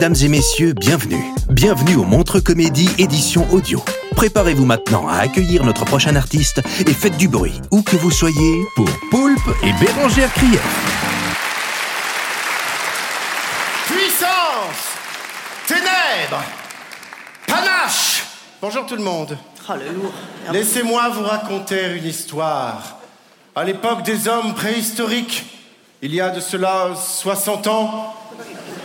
Mesdames 0.00 0.16
et 0.22 0.28
messieurs, 0.28 0.72
bienvenue. 0.72 1.22
Bienvenue 1.50 1.96
au 1.96 2.04
Montre 2.04 2.40
Comédie 2.40 2.88
édition 2.96 3.46
audio. 3.52 3.84
Préparez-vous 4.16 4.64
maintenant 4.64 5.06
à 5.06 5.18
accueillir 5.18 5.62
notre 5.62 5.84
prochain 5.84 6.16
artiste 6.16 6.62
et 6.86 6.94
faites 6.94 7.18
du 7.18 7.28
bruit, 7.28 7.60
où 7.70 7.82
que 7.82 7.96
vous 7.96 8.10
soyez, 8.10 8.64
pour 8.76 8.88
Poulpe 9.10 9.46
et 9.62 9.74
Bérangère 9.74 10.32
Krief. 10.32 10.62
Puissance 13.88 14.96
Ténèbres 15.66 16.44
Panache 17.46 18.24
Bonjour 18.62 18.86
tout 18.86 18.96
le 18.96 19.02
monde. 19.02 19.36
Oh, 19.68 19.72
le 19.74 19.92
lourd. 19.92 20.14
Laissez-moi 20.50 21.10
vous 21.10 21.24
raconter 21.24 21.98
une 21.98 22.06
histoire. 22.06 23.00
À 23.54 23.64
l'époque 23.64 24.02
des 24.04 24.28
hommes 24.28 24.54
préhistoriques, 24.54 25.44
il 26.00 26.14
y 26.14 26.22
a 26.22 26.30
de 26.30 26.40
cela 26.40 26.94
60 26.96 27.66
ans, 27.66 28.14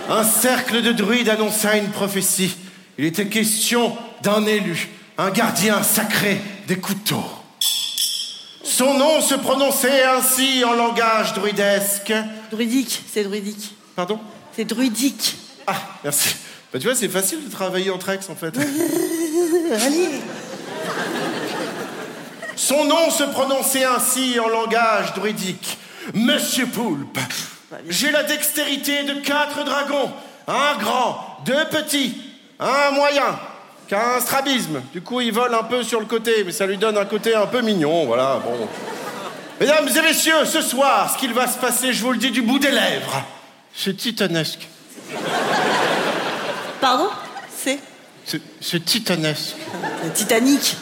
un 0.10 0.24
cercle 0.24 0.82
de 0.82 0.92
druides 0.92 1.30
annonça 1.30 1.78
une 1.78 1.90
prophétie. 1.90 2.56
Il 2.98 3.06
était 3.06 3.28
question 3.28 3.96
d'un 4.22 4.46
élu, 4.46 4.90
un 5.18 5.30
gardien 5.32 5.84
sacré 5.84 6.42
des 6.68 6.78
couteaux. 6.78 7.26
Son 8.64 8.98
nom 8.98 9.22
se 9.22 9.36
prononçait 9.36 10.04
ainsi 10.04 10.64
en 10.66 10.74
langage 10.74 11.34
druidesque. 11.34 12.14
Druidique, 12.52 13.04
c'est 13.12 13.24
druidique. 13.24 13.76
Pardon? 13.96 14.20
C'est 14.56 14.66
druidique. 14.66 15.36
Ah, 15.68 15.76
merci. 16.04 16.36
Bah, 16.72 16.80
tu 16.80 16.86
vois, 16.86 16.96
c'est 16.96 17.10
facile 17.10 17.44
de 17.46 17.50
travailler 17.50 17.90
entre 17.90 18.10
ex 18.10 18.30
en 18.30 18.36
fait. 18.36 18.58
Allez. 19.86 20.10
Son 22.56 22.86
nom 22.86 23.10
se 23.12 23.24
prononçait 23.24 23.86
ainsi 23.86 24.40
en 24.40 24.48
langage 24.48 25.14
druidique. 25.14 25.78
Monsieur 26.14 26.68
Poulpe, 26.68 27.20
j'ai 27.90 28.12
la 28.12 28.24
dextérité 28.24 29.04
de 29.04 29.14
quatre 29.22 29.64
dragons. 29.64 30.12
Un 30.48 30.78
grand, 30.80 31.40
deux 31.46 31.66
petits, 31.72 32.16
un 32.60 32.92
moyen, 32.92 33.40
qu'un 33.88 34.20
strabisme. 34.20 34.82
Du 34.94 35.02
coup, 35.02 35.22
il 35.22 35.32
vole 35.34 35.54
un 35.56 35.64
peu 35.64 35.82
sur 35.84 36.00
le 36.00 36.06
côté, 36.06 36.44
mais 36.46 36.52
ça 36.52 36.66
lui 36.68 36.78
donne 36.78 36.98
un 36.98 37.06
côté 37.06 37.34
un 37.36 37.48
peu 37.48 37.62
mignon, 37.62 38.06
voilà, 38.06 38.40
bon. 38.46 38.68
Mesdames 39.60 39.88
et 39.88 40.02
messieurs, 40.02 40.46
ce 40.46 40.62
soir, 40.62 41.12
ce 41.12 41.18
qu'il 41.18 41.34
va 41.34 41.48
se 41.48 41.58
passer, 41.58 41.94
je 41.94 42.04
vous 42.04 42.12
le 42.12 42.18
dis 42.18 42.30
du 42.30 42.42
bout 42.42 42.60
des 42.60 42.72
lèvres, 42.72 43.24
c'est 43.74 43.96
titanesque. 43.96 44.68
Pardon? 46.82 47.10
C'est? 47.56 47.80
C'est- 48.26 48.86
titanesque. 48.86 49.56
le 50.04 50.12
Titanic. 50.12 50.78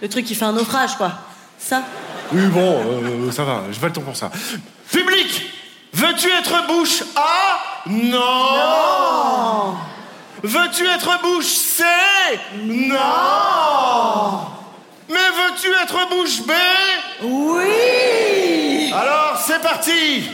Le 0.00 0.08
truc 0.08 0.24
qui 0.24 0.34
fait 0.34 0.44
un 0.44 0.52
naufrage, 0.52 0.96
quoi. 0.96 1.12
Ça? 1.58 1.82
Oui, 2.32 2.46
bon, 2.46 2.80
euh, 3.26 3.30
ça 3.32 3.44
va, 3.44 3.64
je 3.70 3.78
vais 3.78 3.88
le 3.88 3.92
temps 3.92 4.00
pour 4.00 4.16
ça. 4.16 4.30
Public 4.90 5.52
Veux-tu 5.92 6.30
être 6.30 6.66
bouche 6.66 7.02
A? 7.16 7.58
Non, 7.86 9.76
Veux-tu 10.42 10.86
être 10.86 11.20
bouche 11.22 11.46
C? 11.46 11.84
Non. 12.62 12.96
Mais 15.08 15.16
veux-tu 15.16 15.72
être 15.72 16.08
bouche 16.08 16.42
B? 16.42 16.52
Oui. 17.22 18.92
Alors, 18.94 19.42
c'est 19.44 19.60
parti. 19.60 20.30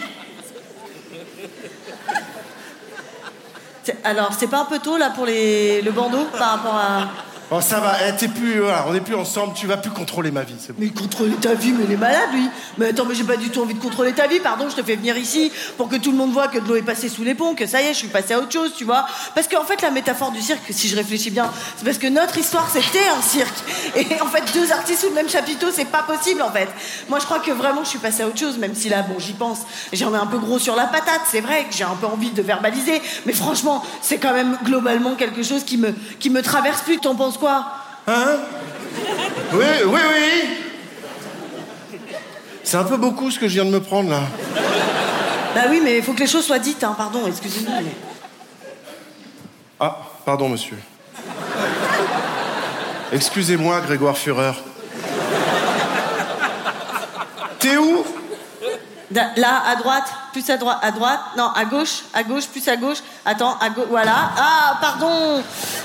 Alors, 4.04 4.30
c'est 4.36 4.48
pas 4.48 4.58
un 4.58 4.64
peu 4.64 4.78
tôt, 4.78 4.96
là, 4.96 5.10
pour 5.10 5.26
les... 5.26 5.82
le 5.82 5.90
bandeau, 5.90 6.24
par 6.38 6.50
rapport 6.50 6.74
à... 6.74 7.08
Oh, 7.48 7.60
ça 7.60 7.78
va, 7.78 7.94
eh, 8.08 8.16
t'es 8.16 8.26
plus, 8.26 8.58
voilà, 8.58 8.86
on 8.88 8.92
n'est 8.92 9.00
plus 9.00 9.14
ensemble, 9.14 9.54
tu 9.54 9.68
vas 9.68 9.76
plus 9.76 9.92
contrôler 9.92 10.32
ma 10.32 10.42
vie, 10.42 10.54
bon. 10.54 10.74
Mais 10.78 10.88
contrôler 10.88 11.36
ta 11.36 11.54
vie, 11.54 11.70
mais 11.70 11.84
il 11.84 11.92
est 11.92 11.96
malade, 11.96 12.30
lui 12.32 12.48
Mais 12.76 12.88
attends, 12.88 13.04
mais 13.04 13.14
j'ai 13.14 13.22
pas 13.22 13.36
du 13.36 13.50
tout 13.50 13.60
envie 13.60 13.74
de 13.74 13.78
contrôler 13.78 14.12
ta 14.12 14.26
vie, 14.26 14.40
pardon, 14.40 14.68
je 14.68 14.74
te 14.74 14.82
fais 14.82 14.96
venir 14.96 15.16
ici 15.16 15.52
pour 15.76 15.88
que 15.88 15.94
tout 15.94 16.10
le 16.10 16.16
monde 16.16 16.32
voit 16.32 16.48
que 16.48 16.58
de 16.58 16.66
l'eau 16.66 16.74
est 16.74 16.82
passée 16.82 17.08
sous 17.08 17.22
les 17.22 17.36
ponts, 17.36 17.54
que 17.54 17.64
ça 17.68 17.80
y 17.80 17.84
est, 17.84 17.92
je 17.92 17.98
suis 17.98 18.08
passée 18.08 18.34
à 18.34 18.40
autre 18.40 18.50
chose, 18.50 18.72
tu 18.76 18.82
vois 18.82 19.06
Parce 19.36 19.46
qu'en 19.46 19.62
fait, 19.62 19.80
la 19.80 19.92
métaphore 19.92 20.32
du 20.32 20.42
cirque, 20.42 20.64
si 20.70 20.88
je 20.88 20.96
réfléchis 20.96 21.30
bien, 21.30 21.48
c'est 21.76 21.84
parce 21.84 21.98
que 21.98 22.08
notre 22.08 22.36
histoire, 22.36 22.68
c'était 22.68 23.06
un 23.16 23.22
cirque. 23.22 23.54
Et 23.94 24.20
en 24.20 24.26
fait, 24.26 24.42
deux 24.52 24.72
artistes 24.72 25.02
sous 25.02 25.10
le 25.10 25.14
même 25.14 25.28
chapiteau, 25.28 25.68
c'est 25.72 25.84
pas 25.84 26.02
possible, 26.02 26.42
en 26.42 26.50
fait. 26.50 26.68
Moi, 27.08 27.20
je 27.20 27.26
crois 27.26 27.38
que 27.38 27.52
vraiment, 27.52 27.84
je 27.84 27.90
suis 27.90 28.00
passée 28.00 28.24
à 28.24 28.26
autre 28.26 28.40
chose, 28.40 28.58
même 28.58 28.74
si 28.74 28.88
là, 28.88 29.02
bon, 29.02 29.20
j'y 29.20 29.34
pense. 29.34 29.60
J'en 29.92 30.12
ai 30.12 30.18
un 30.18 30.26
peu 30.26 30.38
gros 30.38 30.58
sur 30.58 30.74
la 30.74 30.86
patate, 30.86 31.20
c'est 31.30 31.42
vrai 31.42 31.64
que 31.70 31.76
j'ai 31.76 31.84
un 31.84 31.94
peu 32.00 32.06
envie 32.06 32.30
de 32.30 32.42
verbaliser, 32.42 33.00
mais 33.24 33.32
franchement, 33.32 33.84
c'est 34.02 34.18
quand 34.18 34.34
même 34.34 34.58
globalement 34.64 35.14
quelque 35.14 35.44
chose 35.44 35.62
qui 35.62 35.78
me, 35.78 35.94
qui 36.18 36.28
me 36.28 36.42
traverse 36.42 36.82
plus. 36.82 36.98
T'en 36.98 37.14
penses 37.14 37.35
quoi 37.38 37.64
Hein? 38.06 38.36
Oui, 39.52 39.64
oui, 39.86 40.00
oui 40.14 40.48
C'est 42.62 42.76
un 42.76 42.84
peu 42.84 42.96
beaucoup 42.96 43.30
ce 43.30 43.38
que 43.38 43.48
je 43.48 43.54
viens 43.54 43.64
de 43.64 43.70
me 43.70 43.80
prendre, 43.80 44.10
là. 44.10 44.20
Bah 45.54 45.62
oui, 45.70 45.80
mais 45.82 45.98
il 45.98 46.02
faut 46.02 46.12
que 46.12 46.20
les 46.20 46.26
choses 46.26 46.44
soient 46.44 46.58
dites, 46.58 46.82
hein, 46.84 46.94
pardon, 46.96 47.26
excusez-moi. 47.26 47.74
mais- 47.82 47.96
Ah, 49.80 49.98
pardon, 50.24 50.48
monsieur. 50.48 50.78
Excusez-moi, 53.12 53.80
Grégoire 53.80 54.16
Führer. 54.18 54.52
T'es 57.58 57.76
où? 57.76 58.04
Là, 59.12 59.62
à 59.66 59.76
droite, 59.76 60.04
plus 60.32 60.48
à 60.50 60.56
droite, 60.56 60.78
à 60.82 60.90
droite, 60.90 61.20
non, 61.36 61.50
à 61.54 61.64
gauche, 61.64 62.02
à 62.12 62.22
gauche, 62.24 62.46
plus 62.46 62.66
à 62.68 62.76
gauche. 62.76 62.98
Attends, 63.24 63.56
à 63.58 63.68
gauche, 63.70 63.86
voilà. 63.88 64.32
Ah, 64.36 64.78
pardon 64.80 65.42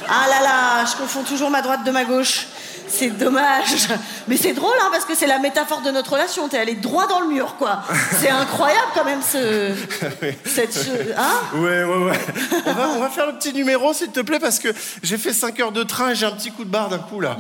Ah 0.08 0.28
là 0.28 0.42
là, 0.42 0.86
je 0.86 0.98
confonds 0.98 1.24
toujours 1.24 1.50
ma 1.52 1.62
droite 1.62 1.84
de 1.84 1.92
ma 1.92 2.04
gauche. 2.04 2.48
C'est 2.88 3.09
dommage. 3.09 3.88
Mais 4.28 4.38
c'est 4.38 4.54
drôle, 4.54 4.76
hein, 4.82 4.90
parce 4.92 5.06
que 5.06 5.16
c'est 5.16 5.28
la 5.28 5.40
métaphore 5.40 5.82
de 5.82 5.92
notre 5.92 6.12
relation. 6.12 6.50
T'es 6.50 6.58
allé 6.58 6.74
droit 6.74 7.08
dans 7.08 7.22
le 7.22 7.28
mur, 7.28 7.56
quoi. 7.58 7.84
C'est 8.20 8.30
incroyable, 8.30 8.88
quand 8.94 9.06
même, 9.06 9.22
ce... 9.22 9.72
Cette... 10.46 10.90
Hein 11.18 11.40
Ouais, 11.53 11.84
ouais, 11.84 12.03
ouais. 12.06 12.20
On 12.66 12.74
va, 12.74 12.90
on 12.90 13.00
va 13.00 13.09
faire 13.09 13.28
le 13.28 13.34
petit 13.34 13.53
numéro, 13.53 13.94
s'il 13.94 14.09
te 14.09 14.20
plaît, 14.20 14.40
parce 14.40 14.59
que 14.59 14.70
j'ai 15.03 15.18
fait 15.18 15.32
5 15.32 15.59
heures 15.59 15.72
de 15.72 15.84
train 15.84 16.09
et 16.09 16.16
j'ai 16.16 16.26
un 16.26 16.32
petit 16.32 16.52
coup 16.52 16.66
de 16.66 16.70
barre 16.70 16.90
d'un 16.90 17.00
coup, 17.00 17.22
là. 17.22 17.38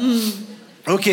Ok. 0.87 1.09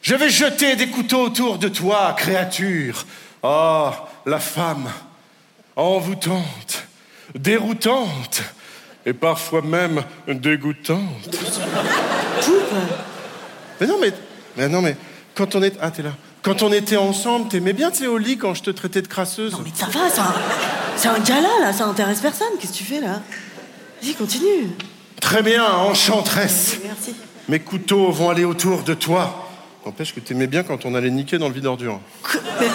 Je 0.00 0.14
vais 0.14 0.30
jeter 0.30 0.74
des 0.76 0.88
couteaux 0.88 1.22
autour 1.22 1.58
de 1.58 1.68
toi, 1.68 2.14
créature. 2.16 3.04
Oh, 3.42 3.90
la 4.26 4.38
femme. 4.38 4.88
Envoûtante, 5.74 6.84
déroutante, 7.34 8.42
et 9.06 9.14
parfois 9.14 9.62
même 9.62 10.02
dégoûtante. 10.28 11.00
Mais 13.80 13.86
non, 13.86 13.96
mais, 13.98 14.12
mais 14.58 14.68
non, 14.68 14.82
mais 14.82 14.96
quand 15.34 15.54
on 15.54 15.62
est, 15.62 15.74
ah 15.80 15.90
t'es 15.90 16.02
là. 16.02 16.10
Quand 16.42 16.62
on 16.62 16.70
était 16.72 16.98
ensemble, 16.98 17.48
t'aimais 17.48 17.72
bien, 17.72 17.90
tu 17.90 18.06
au 18.06 18.18
lit 18.18 18.36
quand 18.36 18.52
je 18.52 18.62
te 18.62 18.70
traitais 18.70 19.00
de 19.00 19.08
crasseuse. 19.08 19.52
Non, 19.52 19.60
mais 19.64 19.70
ça 19.74 19.86
va, 19.86 20.10
c'est 20.10 20.20
un... 20.20 20.34
C'est 20.96 21.08
un 21.08 21.18
gala, 21.20 21.48
là, 21.62 21.72
ça 21.72 21.86
intéresse 21.86 22.20
personne. 22.20 22.48
Qu'est-ce 22.60 22.72
que 22.72 22.76
tu 22.78 22.84
fais, 22.84 23.00
là? 23.00 23.22
Vas-y, 24.02 24.14
continue. 24.14 24.68
Très 25.22 25.42
bien, 25.42 25.64
enchanteresse. 25.64 26.76
Merci. 26.84 27.14
Mes 27.48 27.60
couteaux 27.60 28.10
vont 28.10 28.28
aller 28.28 28.44
autour 28.44 28.82
de 28.82 28.92
toi. 28.92 29.48
N'empêche 29.86 30.14
que 30.14 30.20
t'aimais 30.20 30.46
bien 30.46 30.64
quand 30.64 30.84
on 30.84 30.94
allait 30.94 31.10
niquer 31.10 31.38
dans 31.38 31.48
le 31.48 31.54
vide 31.54 31.66
ordure. 31.66 31.98
Mais- 32.60 32.66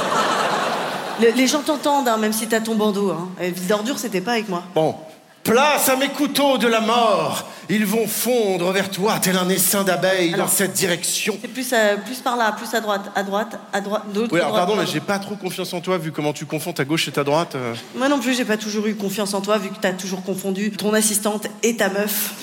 Le- 1.21 1.31
les 1.31 1.47
gens 1.47 1.61
t'entendent, 1.61 2.07
hein, 2.07 2.17
même 2.17 2.33
si 2.33 2.47
t'as 2.47 2.59
ton 2.61 2.75
bandeau. 2.75 3.11
Hein. 3.11 3.29
Et 3.41 3.51
vide 3.51 3.67
d'ordure, 3.67 3.97
c'était 3.99 4.21
pas 4.21 4.33
avec 4.33 4.49
moi. 4.49 4.63
Bon, 4.75 4.95
Place 5.43 5.87
à 5.87 5.95
mes 5.95 6.09
couteaux 6.09 6.57
de 6.57 6.67
la 6.67 6.81
mort. 6.81 7.45
Ils 7.69 7.85
vont 7.85 8.05
fondre 8.05 8.69
vers 8.73 8.91
toi 8.91 9.17
tel 9.21 9.37
un 9.37 9.47
essaim 9.47 9.85
d'abeilles 9.85 10.31
dans 10.33 10.47
cette 10.49 10.73
direction. 10.73 11.37
C'est 11.41 11.47
plus, 11.47 11.69
euh, 11.71 11.95
plus 12.05 12.17
par 12.17 12.35
là, 12.35 12.51
plus 12.51 12.73
à 12.73 12.81
droite, 12.81 13.09
à 13.15 13.23
droite, 13.23 13.57
à 13.71 13.79
droite, 13.79 14.03
d'autre. 14.13 14.27
Oui, 14.33 14.39
alors 14.39 14.51
droite, 14.51 14.65
pardon, 14.67 14.81
mais 14.81 14.85
j'ai 14.85 14.99
pas 14.99 15.19
trop 15.19 15.35
confiance 15.35 15.73
en 15.73 15.79
toi 15.79 15.97
vu 15.97 16.11
comment 16.11 16.33
tu 16.33 16.45
confonds 16.45 16.73
ta 16.73 16.83
gauche 16.83 17.07
et 17.07 17.11
ta 17.13 17.23
droite. 17.23 17.55
euh. 17.55 17.73
Moi 17.95 18.09
non 18.09 18.19
plus, 18.19 18.35
j'ai 18.35 18.43
pas 18.43 18.57
toujours 18.57 18.87
eu 18.87 18.95
confiance 18.95 19.33
en 19.33 19.39
toi, 19.39 19.57
vu 19.57 19.69
que 19.69 19.79
t'as 19.79 19.93
toujours 19.93 20.21
confondu 20.21 20.71
ton 20.71 20.93
assistante 20.93 21.47
et 21.63 21.77
ta 21.77 21.87
meuf. 21.89 22.33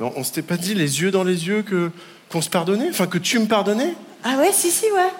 Non, 0.00 0.12
on 0.16 0.24
s'était 0.24 0.40
pas 0.42 0.56
dit 0.56 0.74
les 0.74 1.02
yeux 1.02 1.10
dans 1.10 1.24
les 1.24 1.46
yeux 1.46 1.62
que 1.62 1.90
qu'on 2.30 2.40
se 2.40 2.48
pardonnait 2.48 2.88
Enfin, 2.88 3.06
que 3.06 3.18
tu 3.18 3.38
me 3.38 3.46
pardonnais? 3.46 3.94
Ah 4.24 4.36
ouais, 4.38 4.50
si, 4.52 4.70
si, 4.70 4.86
ouais. 4.86 5.10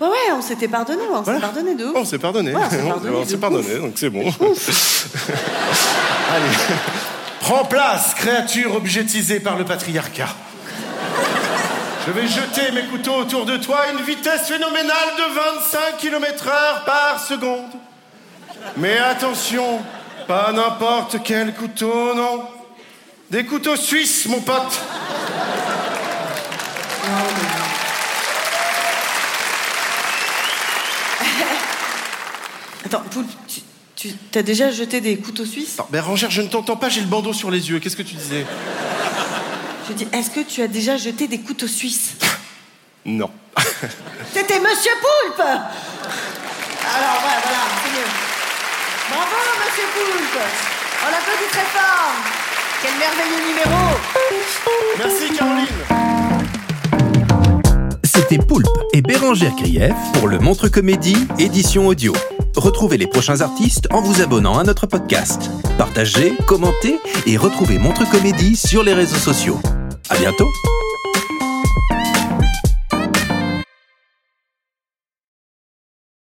Ouais, 0.00 0.06
ouais, 0.06 0.32
on 0.32 0.40
s'était 0.42 0.68
pardonné, 0.68 1.02
on 1.12 1.22
Voilà. 1.22 1.40
s'est 1.40 1.46
pardonné 1.46 1.74
de 1.74 1.84
ouf. 1.86 1.92
On 1.96 2.04
s'est 2.04 2.18
pardonné. 2.18 2.54
Ouais, 2.54 2.62
on 2.64 2.70
s'est 2.70 2.78
pardonné 2.88 3.16
On 3.16 3.20
de 3.22 3.26
s'est 3.28 3.34
ouf. 3.34 3.40
pardonné, 3.40 3.74
donc 3.78 3.92
c'est 3.96 4.10
bon. 4.10 4.24
Allez. 6.34 6.44
Prends 7.40 7.64
place, 7.64 8.14
créature 8.14 8.74
objetisée 8.76 9.40
par 9.40 9.56
le 9.56 9.64
patriarcat. 9.64 10.28
Je 12.06 12.12
vais 12.12 12.26
jeter 12.26 12.70
mes 12.72 12.84
couteaux 12.84 13.16
autour 13.16 13.44
de 13.44 13.56
toi 13.56 13.80
à 13.86 13.90
une 13.92 14.02
vitesse 14.02 14.42
phénoménale 14.48 15.08
de 15.18 15.34
25 15.34 15.96
km 15.98 16.46
heure 16.48 16.84
par 16.84 17.20
seconde. 17.20 17.66
Mais 18.76 18.98
attention, 18.98 19.80
pas 20.26 20.52
n'importe 20.52 21.16
quel 21.24 21.54
couteau, 21.54 22.14
non. 22.14 22.42
Des 23.30 23.44
couteaux 23.44 23.76
suisses, 23.76 24.26
mon 24.26 24.40
pote. 24.40 24.80
Attends, 32.88 33.02
Poulpe, 33.10 33.28
tu, 33.46 33.60
tu 33.96 34.08
t'as 34.30 34.40
déjà 34.40 34.70
jeté 34.70 35.02
des 35.02 35.18
couteaux 35.18 35.44
suisses? 35.44 35.76
Non, 35.76 35.84
mais 35.92 36.00
Rangère, 36.00 36.30
je 36.30 36.40
ne 36.40 36.48
t'entends 36.48 36.76
pas, 36.76 36.88
j'ai 36.88 37.02
le 37.02 37.06
bandeau 37.06 37.34
sur 37.34 37.50
les 37.50 37.68
yeux. 37.68 37.80
Qu'est-ce 37.80 37.96
que 37.96 38.02
tu 38.02 38.14
disais? 38.14 38.46
Je 39.86 39.92
dis, 39.92 40.08
est-ce 40.10 40.30
que 40.30 40.40
tu 40.40 40.62
as 40.62 40.68
déjà 40.68 40.96
jeté 40.96 41.28
des 41.28 41.38
couteaux 41.38 41.66
suisses? 41.66 42.14
Non. 43.04 43.30
C'était 44.32 44.58
Monsieur 44.58 44.92
Poulpe 45.02 45.40
Alors, 45.40 45.60
voilà, 47.20 47.40
voilà, 47.42 47.58
c'est 47.84 47.90
mieux. 47.92 48.08
Bravo, 49.10 49.36
Monsieur 49.66 49.84
Poulpe 49.92 50.40
On 51.02 51.10
l'applaudit 51.10 51.50
très 51.50 51.60
fort 51.60 52.14
Quel 52.82 52.94
merveilleux 52.96 53.42
numéro 53.50 53.80
Merci, 54.96 55.36
Caroline. 55.36 55.66
C'était 58.04 58.38
Poulpe 58.38 58.66
et 58.94 59.02
Bérangère 59.02 59.54
Krief 59.56 59.92
pour 60.14 60.28
le 60.28 60.38
Montre 60.38 60.68
Comédie 60.68 61.28
édition 61.38 61.86
audio. 61.86 62.14
Retrouvez 62.56 62.96
les 62.96 63.06
prochains 63.06 63.40
artistes 63.40 63.88
en 63.92 64.00
vous 64.00 64.22
abonnant 64.22 64.58
à 64.58 64.64
notre 64.64 64.86
podcast. 64.86 65.50
Partagez, 65.76 66.34
commentez 66.46 66.98
et 67.26 67.36
retrouvez 67.36 67.78
Montre 67.78 68.08
Comédie 68.10 68.56
sur 68.56 68.82
les 68.82 68.94
réseaux 68.94 69.16
sociaux. 69.16 69.60
À 70.10 70.16
bientôt 70.16 70.48